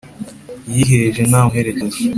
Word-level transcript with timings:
Yiheje 0.73 1.21
ntamuherekeje 1.29 1.99